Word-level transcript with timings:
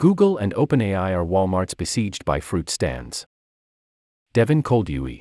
Google 0.00 0.38
and 0.38 0.54
OpenAI 0.54 1.12
are 1.12 1.26
Walmarts 1.26 1.76
besieged 1.76 2.24
by 2.24 2.40
fruit 2.40 2.70
stands. 2.70 3.26
Devin 4.32 4.62
Coldewey. 4.62 5.20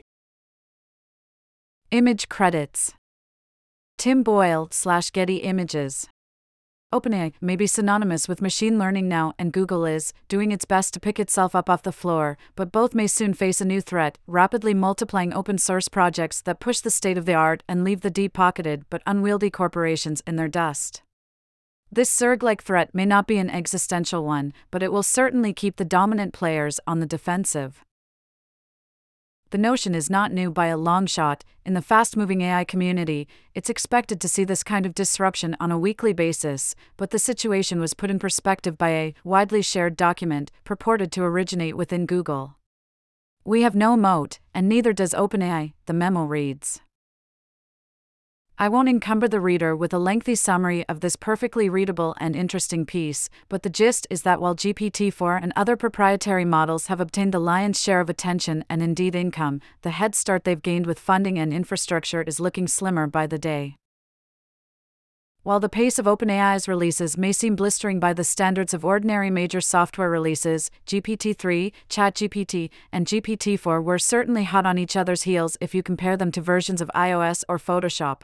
Image 1.92 2.30
credits 2.30 2.94
Tim 3.98 4.24
Boyle 4.24 4.70
slash 4.72 5.12
Getty 5.12 5.40
Images. 5.40 6.08
OpenAI 6.94 7.34
may 7.42 7.58
be 7.58 7.68
synonymous 7.68 8.30
with 8.30 8.42
machine 8.42 8.80
learning 8.80 9.10
now, 9.10 9.34
and 9.38 9.52
Google 9.52 9.86
is 9.86 10.14
doing 10.30 10.54
its 10.54 10.64
best 10.64 10.94
to 10.94 11.02
pick 11.02 11.20
itself 11.20 11.56
up 11.56 11.70
off 11.70 11.84
the 11.84 11.92
floor, 11.92 12.38
but 12.56 12.72
both 12.72 12.96
may 12.96 13.08
soon 13.08 13.34
face 13.34 13.60
a 13.60 13.66
new 13.66 13.82
threat 13.82 14.18
rapidly 14.28 14.74
multiplying 14.74 15.34
open 15.34 15.58
source 15.58 15.90
projects 15.90 16.42
that 16.44 16.62
push 16.62 16.80
the 16.80 16.90
state 16.90 17.18
of 17.18 17.26
the 17.26 17.34
art 17.34 17.64
and 17.68 17.84
leave 17.84 18.00
the 18.00 18.10
deep 18.10 18.32
pocketed 18.32 18.86
but 18.90 19.04
unwieldy 19.06 19.50
corporations 19.50 20.24
in 20.26 20.38
their 20.38 20.48
dust. 20.48 21.02
This 21.92 22.16
Zerg 22.16 22.44
like 22.44 22.62
threat 22.62 22.94
may 22.94 23.06
not 23.06 23.26
be 23.26 23.38
an 23.38 23.50
existential 23.50 24.24
one, 24.24 24.54
but 24.70 24.84
it 24.84 24.92
will 24.92 25.02
certainly 25.02 25.54
keep 25.54 25.78
the 25.78 25.86
dominant 25.86 26.34
players 26.34 26.80
on 26.86 27.00
the 27.00 27.08
defensive. 27.08 27.84
The 29.50 29.58
notion 29.58 29.96
is 29.96 30.12
not 30.12 30.32
new 30.32 30.52
by 30.52 30.68
a 30.68 30.78
long 30.78 31.08
shot. 31.08 31.44
In 31.66 31.74
the 31.74 31.82
fast 31.82 32.16
moving 32.16 32.42
AI 32.42 32.64
community, 32.64 33.28
it's 33.56 33.72
expected 33.72 34.22
to 34.22 34.28
see 34.28 34.44
this 34.44 34.64
kind 34.64 34.86
of 34.86 34.94
disruption 34.94 35.58
on 35.60 35.72
a 35.72 35.80
weekly 35.80 36.14
basis, 36.14 36.76
but 36.98 37.10
the 37.10 37.18
situation 37.18 37.80
was 37.80 37.96
put 37.96 38.12
in 38.12 38.20
perspective 38.20 38.78
by 38.78 38.90
a 38.90 39.14
widely 39.24 39.64
shared 39.64 39.98
document 39.98 40.52
purported 40.64 41.12
to 41.14 41.24
originate 41.24 41.76
within 41.76 42.06
Google. 42.06 42.58
We 43.44 43.64
have 43.64 43.74
no 43.74 43.98
moat, 43.98 44.38
and 44.54 44.70
neither 44.70 44.94
does 44.94 45.16
OpenAI, 45.16 45.74
the 45.88 45.94
memo 45.94 46.26
reads. 46.26 46.82
I 48.62 48.68
won't 48.68 48.90
encumber 48.90 49.30
the 49.30 49.40
reader 49.40 49.74
with 49.74 49.94
a 49.94 50.00
lengthy 50.00 50.36
summary 50.36 50.84
of 50.90 51.00
this 51.00 51.16
perfectly 51.16 51.70
readable 51.70 52.14
and 52.20 52.36
interesting 52.36 52.86
piece, 52.86 53.30
but 53.48 53.64
the 53.64 53.70
gist 53.70 54.06
is 54.10 54.24
that 54.24 54.42
while 54.42 54.54
GPT 54.54 55.14
4 55.14 55.38
and 55.38 55.54
other 55.56 55.78
proprietary 55.78 56.44
models 56.44 56.88
have 56.88 57.00
obtained 57.00 57.34
the 57.34 57.40
lion's 57.40 57.82
share 57.82 58.02
of 58.02 58.10
attention 58.10 58.66
and 58.70 58.84
indeed 58.84 59.16
income, 59.16 59.62
the 59.82 59.92
head 59.92 60.14
start 60.14 60.44
they've 60.44 60.62
gained 60.62 60.88
with 60.88 61.00
funding 61.00 61.40
and 61.40 61.54
infrastructure 61.54 62.22
is 62.24 62.42
looking 62.42 62.68
slimmer 62.68 63.08
by 63.08 63.26
the 63.26 63.38
day. 63.38 63.78
While 65.44 65.62
the 65.62 65.70
pace 65.70 65.98
of 65.98 66.06
OpenAI's 66.06 66.68
releases 66.68 67.18
may 67.18 67.32
seem 67.32 67.56
blistering 67.56 67.98
by 68.02 68.12
the 68.12 68.26
standards 68.26 68.74
of 68.74 68.84
ordinary 68.84 69.30
major 69.30 69.62
software 69.62 70.10
releases, 70.10 70.70
GPT 70.86 71.34
3, 71.34 71.72
ChatGPT, 71.90 72.72
and 72.92 73.08
GPT 73.08 73.58
4 73.58 73.82
were 73.82 73.98
certainly 73.98 74.44
hot 74.44 74.66
on 74.66 74.78
each 74.78 74.98
other's 74.98 75.24
heels 75.24 75.56
if 75.62 75.74
you 75.74 75.82
compare 75.82 76.18
them 76.18 76.34
to 76.34 76.42
versions 76.42 76.82
of 76.82 76.92
iOS 76.94 77.46
or 77.48 77.58
Photoshop 77.58 78.24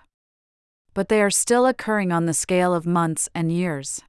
but 0.95 1.09
they 1.09 1.21
are 1.21 1.29
still 1.29 1.67
occurring 1.67 2.11
on 2.11 2.25
the 2.25 2.33
scale 2.33 2.73
of 2.73 2.87
months 2.87 3.29
and 3.35 3.51
years. 3.51 4.01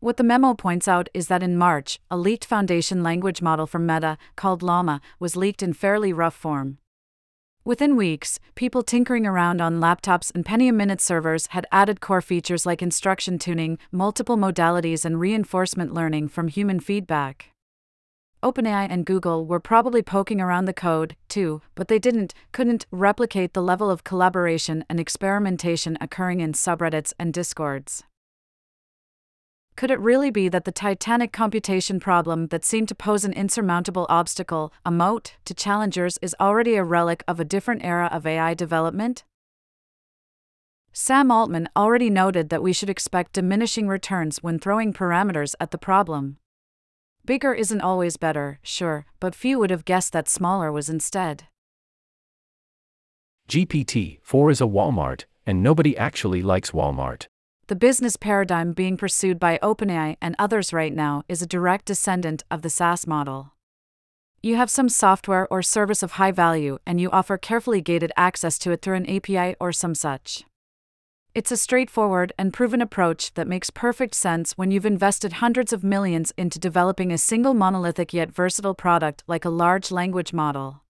What 0.00 0.16
the 0.16 0.24
memo 0.24 0.52
points 0.52 0.88
out 0.88 1.08
is 1.14 1.28
that 1.28 1.44
in 1.44 1.56
March, 1.56 2.00
a 2.10 2.16
leaked 2.16 2.44
foundation 2.44 3.04
language 3.04 3.40
model 3.40 3.68
from 3.68 3.86
Meta, 3.86 4.18
called 4.34 4.60
Llama, 4.60 5.00
was 5.20 5.36
leaked 5.36 5.62
in 5.62 5.72
fairly 5.72 6.12
rough 6.12 6.34
form. 6.34 6.78
Within 7.64 7.94
weeks, 7.94 8.40
people 8.56 8.82
tinkering 8.82 9.24
around 9.24 9.60
on 9.60 9.78
laptops 9.78 10.34
and 10.34 10.44
penny 10.44 10.66
a 10.66 10.72
minute 10.72 11.00
servers 11.00 11.46
had 11.50 11.64
added 11.70 12.00
core 12.00 12.20
features 12.20 12.66
like 12.66 12.82
instruction 12.82 13.38
tuning, 13.38 13.78
multiple 13.92 14.36
modalities, 14.36 15.04
and 15.04 15.20
reinforcement 15.20 15.94
learning 15.94 16.26
from 16.26 16.48
human 16.48 16.80
feedback. 16.80 17.51
OpenAI 18.42 18.88
and 18.90 19.06
Google 19.06 19.46
were 19.46 19.60
probably 19.60 20.02
poking 20.02 20.40
around 20.40 20.64
the 20.64 20.72
code, 20.72 21.16
too, 21.28 21.62
but 21.74 21.88
they 21.88 21.98
didn't, 21.98 22.34
couldn't 22.50 22.86
replicate 22.90 23.52
the 23.52 23.62
level 23.62 23.88
of 23.88 24.02
collaboration 24.02 24.84
and 24.88 24.98
experimentation 24.98 25.96
occurring 26.00 26.40
in 26.40 26.52
subreddits 26.52 27.12
and 27.18 27.32
discords. 27.32 28.02
Could 29.76 29.90
it 29.90 30.00
really 30.00 30.30
be 30.30 30.48
that 30.48 30.64
the 30.64 30.72
titanic 30.72 31.32
computation 31.32 31.98
problem 31.98 32.48
that 32.48 32.64
seemed 32.64 32.88
to 32.88 32.94
pose 32.94 33.24
an 33.24 33.32
insurmountable 33.32 34.06
obstacle, 34.08 34.72
a 34.84 34.90
moat, 34.90 35.36
to 35.44 35.54
challengers 35.54 36.18
is 36.20 36.36
already 36.38 36.74
a 36.74 36.84
relic 36.84 37.24
of 37.26 37.40
a 37.40 37.44
different 37.44 37.84
era 37.84 38.08
of 38.12 38.26
AI 38.26 38.54
development? 38.54 39.24
Sam 40.92 41.30
Altman 41.30 41.70
already 41.74 42.10
noted 42.10 42.50
that 42.50 42.62
we 42.62 42.74
should 42.74 42.90
expect 42.90 43.32
diminishing 43.32 43.88
returns 43.88 44.42
when 44.42 44.58
throwing 44.58 44.92
parameters 44.92 45.54
at 45.58 45.70
the 45.70 45.78
problem. 45.78 46.36
Bigger 47.24 47.54
isn't 47.54 47.80
always 47.80 48.16
better, 48.16 48.58
sure, 48.62 49.06
but 49.20 49.34
few 49.34 49.60
would 49.60 49.70
have 49.70 49.84
guessed 49.84 50.12
that 50.12 50.28
smaller 50.28 50.72
was 50.72 50.88
instead. 50.88 51.44
GPT 53.48 54.18
4 54.22 54.50
is 54.50 54.60
a 54.60 54.64
Walmart, 54.64 55.24
and 55.46 55.62
nobody 55.62 55.96
actually 55.96 56.42
likes 56.42 56.72
Walmart. 56.72 57.26
The 57.68 57.76
business 57.76 58.16
paradigm 58.16 58.72
being 58.72 58.96
pursued 58.96 59.38
by 59.38 59.60
OpenAI 59.62 60.16
and 60.20 60.34
others 60.36 60.72
right 60.72 60.92
now 60.92 61.22
is 61.28 61.40
a 61.40 61.46
direct 61.46 61.84
descendant 61.84 62.42
of 62.50 62.62
the 62.62 62.70
SaaS 62.70 63.06
model. 63.06 63.52
You 64.42 64.56
have 64.56 64.68
some 64.68 64.88
software 64.88 65.46
or 65.48 65.62
service 65.62 66.02
of 66.02 66.12
high 66.12 66.32
value, 66.32 66.78
and 66.84 67.00
you 67.00 67.08
offer 67.10 67.38
carefully 67.38 67.80
gated 67.80 68.10
access 68.16 68.58
to 68.58 68.72
it 68.72 68.82
through 68.82 68.96
an 68.96 69.08
API 69.08 69.54
or 69.60 69.70
some 69.70 69.94
such. 69.94 70.44
It's 71.34 71.50
a 71.50 71.56
straightforward 71.56 72.34
and 72.36 72.52
proven 72.52 72.82
approach 72.82 73.32
that 73.34 73.48
makes 73.48 73.70
perfect 73.70 74.14
sense 74.14 74.58
when 74.58 74.70
you've 74.70 74.84
invested 74.84 75.34
hundreds 75.34 75.72
of 75.72 75.82
millions 75.82 76.30
into 76.36 76.58
developing 76.58 77.10
a 77.10 77.16
single 77.16 77.54
monolithic 77.54 78.12
yet 78.12 78.30
versatile 78.30 78.74
product 78.74 79.24
like 79.26 79.46
a 79.46 79.48
large 79.48 79.90
language 79.90 80.34
model. 80.34 80.82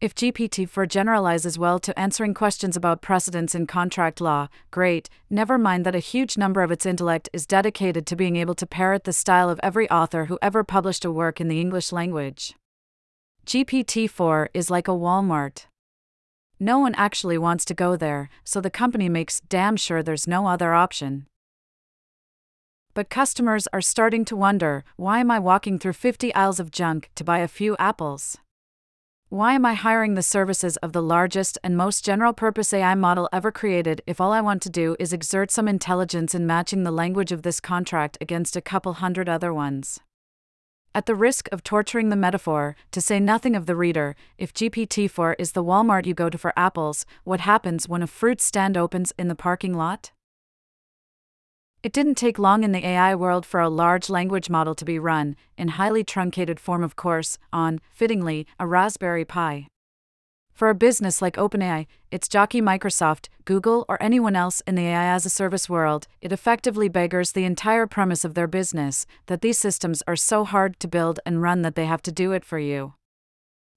If 0.00 0.14
GPT 0.14 0.66
4 0.66 0.86
generalizes 0.86 1.58
well 1.58 1.78
to 1.78 1.98
answering 1.98 2.32
questions 2.32 2.74
about 2.74 3.02
precedents 3.02 3.54
in 3.54 3.66
contract 3.66 4.18
law, 4.18 4.48
great, 4.70 5.10
never 5.28 5.58
mind 5.58 5.84
that 5.84 5.94
a 5.94 5.98
huge 5.98 6.38
number 6.38 6.62
of 6.62 6.70
its 6.70 6.86
intellect 6.86 7.28
is 7.34 7.46
dedicated 7.46 8.06
to 8.06 8.16
being 8.16 8.36
able 8.36 8.54
to 8.54 8.66
parrot 8.66 9.04
the 9.04 9.12
style 9.12 9.50
of 9.50 9.60
every 9.62 9.90
author 9.90 10.24
who 10.24 10.38
ever 10.40 10.64
published 10.64 11.04
a 11.04 11.12
work 11.12 11.38
in 11.38 11.48
the 11.48 11.60
English 11.60 11.92
language. 11.92 12.54
GPT 13.44 14.08
4 14.08 14.48
is 14.54 14.70
like 14.70 14.88
a 14.88 14.92
Walmart. 14.92 15.66
No 16.62 16.78
one 16.78 16.94
actually 16.96 17.38
wants 17.38 17.64
to 17.64 17.74
go 17.74 17.96
there, 17.96 18.28
so 18.44 18.60
the 18.60 18.68
company 18.68 19.08
makes 19.08 19.40
damn 19.40 19.76
sure 19.76 20.02
there's 20.02 20.26
no 20.26 20.46
other 20.46 20.74
option. 20.74 21.26
But 22.92 23.08
customers 23.08 23.66
are 23.72 23.80
starting 23.80 24.26
to 24.26 24.36
wonder 24.36 24.84
why 24.96 25.20
am 25.20 25.30
I 25.30 25.38
walking 25.38 25.78
through 25.78 25.94
50 25.94 26.34
aisles 26.34 26.60
of 26.60 26.70
junk 26.70 27.08
to 27.14 27.24
buy 27.24 27.38
a 27.38 27.48
few 27.48 27.76
apples? 27.78 28.36
Why 29.30 29.54
am 29.54 29.64
I 29.64 29.72
hiring 29.72 30.14
the 30.14 30.22
services 30.22 30.76
of 30.78 30.92
the 30.92 31.00
largest 31.00 31.56
and 31.64 31.78
most 31.78 32.04
general 32.04 32.34
purpose 32.34 32.74
AI 32.74 32.94
model 32.94 33.28
ever 33.32 33.50
created 33.50 34.02
if 34.06 34.20
all 34.20 34.32
I 34.32 34.42
want 34.42 34.60
to 34.62 34.68
do 34.68 34.96
is 34.98 35.14
exert 35.14 35.50
some 35.50 35.68
intelligence 35.68 36.34
in 36.34 36.46
matching 36.46 36.82
the 36.82 36.90
language 36.90 37.32
of 37.32 37.40
this 37.40 37.60
contract 37.60 38.18
against 38.20 38.54
a 38.54 38.60
couple 38.60 38.94
hundred 38.94 39.30
other 39.30 39.54
ones? 39.54 40.00
At 40.92 41.06
the 41.06 41.14
risk 41.14 41.48
of 41.52 41.62
torturing 41.62 42.08
the 42.08 42.16
metaphor, 42.16 42.74
to 42.90 43.00
say 43.00 43.20
nothing 43.20 43.54
of 43.54 43.66
the 43.66 43.76
reader, 43.76 44.16
if 44.38 44.52
GPT 44.52 45.08
4 45.08 45.34
is 45.34 45.52
the 45.52 45.62
Walmart 45.62 46.04
you 46.04 46.14
go 46.14 46.28
to 46.28 46.36
for 46.36 46.52
apples, 46.56 47.06
what 47.22 47.40
happens 47.40 47.88
when 47.88 48.02
a 48.02 48.08
fruit 48.08 48.40
stand 48.40 48.76
opens 48.76 49.12
in 49.16 49.28
the 49.28 49.36
parking 49.36 49.72
lot? 49.72 50.10
It 51.84 51.92
didn't 51.92 52.16
take 52.16 52.40
long 52.40 52.64
in 52.64 52.72
the 52.72 52.84
AI 52.84 53.14
world 53.14 53.46
for 53.46 53.60
a 53.60 53.68
large 53.68 54.10
language 54.10 54.50
model 54.50 54.74
to 54.74 54.84
be 54.84 54.98
run, 54.98 55.36
in 55.56 55.68
highly 55.68 56.02
truncated 56.02 56.58
form, 56.58 56.82
of 56.82 56.96
course, 56.96 57.38
on, 57.52 57.80
fittingly, 57.92 58.48
a 58.58 58.66
Raspberry 58.66 59.24
Pi. 59.24 59.68
For 60.60 60.68
a 60.68 60.74
business 60.74 61.22
like 61.22 61.36
OpenAI, 61.36 61.86
its 62.10 62.28
jockey 62.28 62.60
Microsoft, 62.60 63.30
Google, 63.46 63.86
or 63.88 63.96
anyone 64.02 64.36
else 64.36 64.60
in 64.66 64.74
the 64.74 64.88
AI 64.88 65.06
as 65.06 65.24
a 65.24 65.30
service 65.30 65.70
world, 65.70 66.06
it 66.20 66.32
effectively 66.32 66.86
beggars 66.86 67.32
the 67.32 67.46
entire 67.46 67.86
premise 67.86 68.26
of 68.26 68.34
their 68.34 68.46
business 68.46 69.06
that 69.24 69.40
these 69.40 69.58
systems 69.58 70.02
are 70.06 70.16
so 70.16 70.44
hard 70.44 70.78
to 70.80 70.86
build 70.86 71.18
and 71.24 71.40
run 71.40 71.62
that 71.62 71.76
they 71.76 71.86
have 71.86 72.02
to 72.02 72.12
do 72.12 72.32
it 72.32 72.44
for 72.44 72.58
you. 72.58 72.92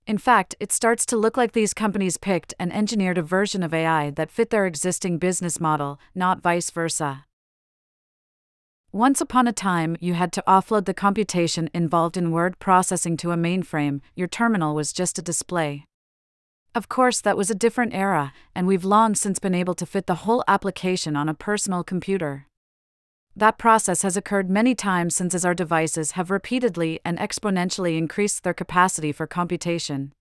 In 0.05 0.17
fact, 0.17 0.55
it 0.59 0.73
starts 0.73 1.05
to 1.05 1.15
look 1.15 1.37
like 1.37 1.53
these 1.53 1.73
companies 1.73 2.17
picked 2.17 2.53
and 2.59 2.73
engineered 2.73 3.17
a 3.17 3.21
version 3.21 3.63
of 3.63 3.73
AI 3.73 4.09
that 4.09 4.29
fit 4.29 4.49
their 4.49 4.65
existing 4.65 5.19
business 5.19 5.61
model, 5.61 6.01
not 6.13 6.41
vice 6.41 6.69
versa. 6.69 7.23
Once 8.91 9.21
upon 9.21 9.47
a 9.47 9.53
time, 9.53 9.95
you 10.01 10.15
had 10.15 10.33
to 10.33 10.43
offload 10.45 10.83
the 10.83 10.93
computation 10.93 11.69
involved 11.73 12.17
in 12.17 12.29
word 12.29 12.59
processing 12.59 13.15
to 13.15 13.31
a 13.31 13.37
mainframe, 13.37 14.01
your 14.15 14.27
terminal 14.27 14.75
was 14.75 14.91
just 14.91 15.17
a 15.17 15.21
display. 15.21 15.85
Of 16.75 16.89
course, 16.89 17.21
that 17.21 17.37
was 17.37 17.51
a 17.51 17.55
different 17.55 17.93
era, 17.93 18.33
and 18.55 18.65
we've 18.65 18.83
long 18.83 19.13
since 19.13 19.37
been 19.37 19.53
able 19.53 19.75
to 19.75 19.85
fit 19.85 20.07
the 20.07 20.25
whole 20.25 20.43
application 20.47 21.15
on 21.15 21.29
a 21.29 21.35
personal 21.35 21.83
computer. 21.83 22.47
That 23.35 23.59
process 23.59 24.01
has 24.01 24.17
occurred 24.17 24.49
many 24.49 24.73
times 24.73 25.15
since 25.15 25.35
as 25.35 25.45
our 25.45 25.53
devices 25.53 26.11
have 26.11 26.31
repeatedly 26.31 26.99
and 27.05 27.19
exponentially 27.19 27.95
increased 27.95 28.43
their 28.43 28.55
capacity 28.55 29.11
for 29.11 29.27
computation. 29.27 30.13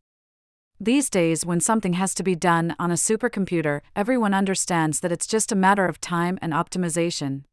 These 0.79 1.09
days, 1.09 1.47
when 1.47 1.61
something 1.61 1.95
has 1.95 2.13
to 2.15 2.23
be 2.23 2.35
done 2.35 2.77
on 2.79 2.91
a 2.91 2.95
supercomputer, 2.95 3.81
everyone 3.97 4.35
understands 4.35 5.01
that 5.01 5.13
it's 5.13 5.27
just 5.27 5.53
a 5.53 5.57
matter 5.57 5.87
of 5.87 6.03
time 6.03 6.39
and 6.43 6.53
optimization. 6.53 7.45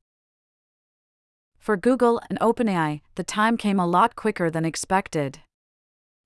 For 1.58 1.78
Google 1.78 2.20
and 2.30 2.40
OpenAI, 2.40 3.00
the 3.16 3.24
time 3.24 3.56
came 3.56 3.80
a 3.80 3.88
lot 3.88 4.18
quicker 4.18 4.50
than 4.50 4.66
expected 4.66 5.40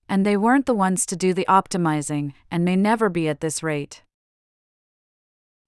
and 0.08 0.24
they 0.24 0.36
weren't 0.36 0.66
the 0.66 0.74
ones 0.74 1.06
to 1.06 1.16
do 1.16 1.32
the 1.32 1.46
optimizing, 1.48 2.32
and 2.50 2.64
may 2.64 2.76
never 2.76 3.08
be 3.08 3.28
at 3.28 3.40
this 3.40 3.62
rate. 3.62 4.02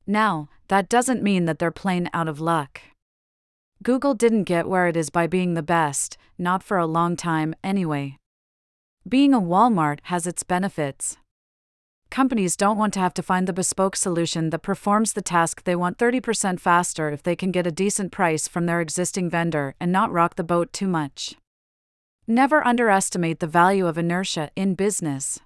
Now, 0.07 0.49
that 0.69 0.89
doesn't 0.89 1.23
mean 1.23 1.47
that 1.47 1.59
they're 1.59 1.71
plain 1.71 2.09
out 2.13 2.29
of 2.29 2.41
luck. 2.41 2.81
Google 3.83 4.15
didn't 4.15 4.45
get 4.45 4.69
where 4.69 4.87
it 4.87 4.97
is 4.97 5.11
by 5.11 5.27
being 5.27 5.55
the 5.55 5.63
best, 5.63 6.17
not 6.39 6.63
for 6.63 6.79
a 6.79 6.87
long 6.87 7.17
time, 7.17 7.55
anyway. 7.63 8.17
Being 9.09 9.35
a 9.35 9.41
Walmart 9.41 10.01
has 10.05 10.27
its 10.27 10.43
benefits. 10.43 11.17
Companies 12.11 12.57
don't 12.57 12.79
want 12.79 12.95
to 12.95 13.01
have 13.01 13.15
to 13.15 13.23
find 13.23 13.47
the 13.47 13.53
bespoke 13.53 13.97
solution 13.97 14.51
that 14.51 14.61
performs 14.61 15.13
the 15.13 15.23
task 15.23 15.65
they 15.65 15.77
want 15.77 15.99
30% 15.99 16.61
faster 16.61 17.11
if 17.11 17.23
they 17.23 17.37
can 17.37 17.51
get 17.51 17.67
a 17.67 17.73
decent 17.73 18.13
price 18.13 18.49
from 18.49 18.67
their 18.67 18.81
existing 18.81 19.29
vendor 19.29 19.75
and 19.79 19.93
not 19.93 20.13
rock 20.13 20.37
the 20.37 20.45
boat 20.45 20.73
too 20.73 20.89
much. 20.89 21.35
Never 22.29 22.67
underestimate 22.67 23.39
the 23.39 23.47
value 23.47 23.87
of 23.87 23.97
inertia 23.97 24.51
in 24.57 24.75
business. 24.75 25.39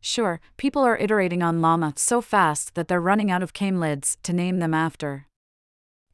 Sure, 0.00 0.40
people 0.56 0.82
are 0.82 0.98
iterating 0.98 1.40
on 1.40 1.60
Llama 1.62 1.92
so 1.96 2.20
fast 2.20 2.74
that 2.74 2.88
they're 2.88 3.00
running 3.00 3.30
out 3.30 3.40
of 3.40 3.52
camelids 3.52 4.16
to 4.24 4.32
name 4.32 4.58
them 4.58 4.74
after. 4.74 5.26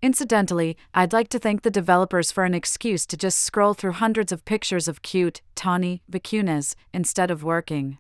Incidentally, 0.03 0.77
I'd 0.93 1.15
like 1.15 1.29
to 1.29 1.39
thank 1.39 1.63
the 1.63 1.71
developers 1.71 2.31
for 2.31 2.45
an 2.45 2.53
excuse 2.53 3.07
to 3.07 3.17
just 3.17 3.41
scroll 3.41 3.73
through 3.73 3.93
hundreds 3.93 4.33
of 4.33 4.45
pictures 4.45 4.87
of 4.87 5.01
cute, 5.01 5.41
tawny 5.55 6.03
vicunas 6.11 6.75
instead 6.93 7.31
of 7.31 7.43
working. 7.43 7.97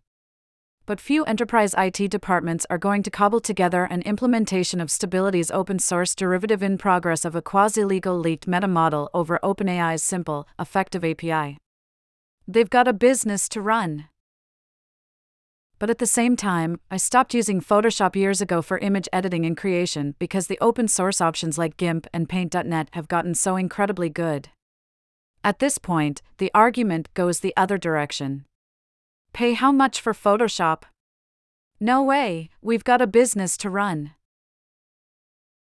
But 0.86 1.00
few 1.00 1.24
enterprise 1.24 1.74
IT 1.78 2.10
departments 2.10 2.66
are 2.68 2.78
going 2.78 3.02
to 3.04 3.10
cobble 3.10 3.40
together 3.40 3.84
an 3.84 4.02
implementation 4.02 4.80
of 4.80 4.90
Stability's 4.90 5.50
open 5.50 5.78
source 5.78 6.14
derivative 6.14 6.62
in 6.62 6.78
progress 6.78 7.24
of 7.24 7.34
a 7.34 7.42
quasi 7.42 7.84
legal 7.84 8.18
leaked 8.18 8.48
meta 8.48 8.66
model 8.66 9.08
over 9.14 9.38
OpenAI's 9.42 10.02
simple, 10.02 10.48
effective 10.58 11.04
API. 11.04 11.58
They've 12.48 12.70
got 12.70 12.88
a 12.88 12.92
business 12.92 13.48
to 13.50 13.60
run. 13.60 14.08
But 15.78 15.88
at 15.88 15.98
the 15.98 16.06
same 16.06 16.36
time, 16.36 16.78
I 16.90 16.98
stopped 16.98 17.32
using 17.32 17.60
Photoshop 17.60 18.14
years 18.14 18.42
ago 18.42 18.60
for 18.60 18.76
image 18.78 19.08
editing 19.14 19.46
and 19.46 19.56
creation 19.56 20.14
because 20.18 20.46
the 20.46 20.58
open 20.60 20.88
source 20.88 21.22
options 21.22 21.56
like 21.56 21.78
GIMP 21.78 22.06
and 22.12 22.28
Paint.net 22.28 22.88
have 22.92 23.08
gotten 23.08 23.34
so 23.34 23.56
incredibly 23.56 24.10
good. 24.10 24.50
At 25.42 25.58
this 25.58 25.78
point, 25.78 26.20
the 26.36 26.50
argument 26.54 27.08
goes 27.14 27.40
the 27.40 27.54
other 27.56 27.78
direction. 27.78 28.44
Pay 29.32 29.54
how 29.54 29.72
much 29.72 30.00
for 30.00 30.12
Photoshop? 30.12 30.82
No 31.78 32.02
way, 32.02 32.50
we've 32.60 32.84
got 32.84 33.00
a 33.00 33.06
business 33.06 33.56
to 33.58 33.70
run. 33.70 34.12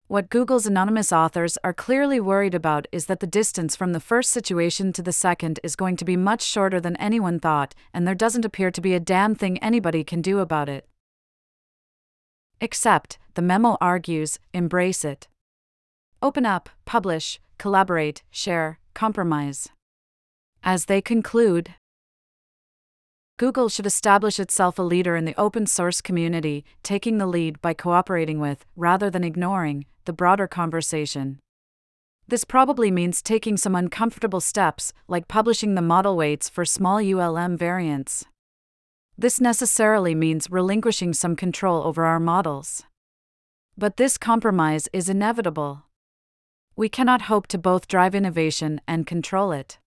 What 0.08 0.30
Google's 0.30 0.68
anonymous 0.68 1.12
authors 1.12 1.58
are 1.64 1.74
clearly 1.74 2.20
worried 2.20 2.54
about 2.54 2.86
is 2.92 3.08
that 3.08 3.22
the 3.22 3.28
distance 3.28 3.76
from 3.76 3.92
the 3.92 4.00
first 4.00 4.30
situation 4.30 4.94
to 4.94 5.02
the 5.02 5.12
second 5.12 5.60
is 5.64 5.76
going 5.76 5.96
to 5.98 6.06
be 6.06 6.16
much 6.16 6.44
shorter 6.44 6.80
than 6.80 6.96
anyone 6.98 7.40
thought, 7.40 7.74
and 7.92 8.08
there 8.08 8.14
doesn't 8.14 8.46
appear 8.46 8.70
to 8.70 8.82
be 8.82 8.94
a 8.94 9.00
damn 9.00 9.34
thing 9.34 9.58
anybody 9.58 10.04
can 10.04 10.22
do 10.22 10.40
about 10.40 10.70
it. 10.70 10.88
Except, 12.62 13.18
the 13.34 13.42
memo 13.42 13.78
argues, 13.82 14.38
embrace 14.54 15.04
it. 15.04 15.28
Open 16.22 16.46
up, 16.46 16.70
publish, 16.86 17.40
collaborate, 17.58 18.22
share, 18.30 18.80
compromise. 18.94 19.70
As 20.64 20.86
they 20.86 21.02
conclude, 21.02 21.74
Google 23.38 23.68
should 23.68 23.86
establish 23.86 24.40
itself 24.40 24.80
a 24.80 24.82
leader 24.82 25.18
in 25.18 25.26
the 25.26 25.38
open 25.38 25.66
source 25.66 26.00
community, 26.00 26.64
taking 26.84 27.18
the 27.18 27.28
lead 27.28 27.62
by 27.62 27.74
cooperating 27.74 28.40
with, 28.40 28.66
rather 28.78 29.10
than 29.10 29.26
ignoring, 29.26 29.86
the 30.06 30.14
broader 30.14 30.48
conversation. 30.48 31.40
This 32.28 32.46
probably 32.46 32.92
means 32.92 33.22
taking 33.22 33.58
some 33.58 33.76
uncomfortable 33.76 34.40
steps, 34.40 34.94
like 35.10 35.28
publishing 35.28 35.76
the 35.76 35.82
model 35.82 36.16
weights 36.16 36.48
for 36.48 36.64
small 36.64 37.00
ULM 37.00 37.58
variants. 37.58 38.24
This 39.18 39.42
necessarily 39.42 40.16
means 40.16 40.50
relinquishing 40.50 41.12
some 41.14 41.36
control 41.36 41.84
over 41.84 42.06
our 42.06 42.22
models. 42.22 42.84
But 43.78 43.98
this 43.98 44.18
compromise 44.18 44.88
is 44.94 45.10
inevitable. 45.10 45.84
We 46.78 46.88
cannot 46.88 47.24
hope 47.24 47.48
to 47.48 47.58
both 47.58 47.90
drive 47.90 48.16
innovation 48.16 48.80
and 48.88 49.06
control 49.06 49.52
it. 49.52 49.78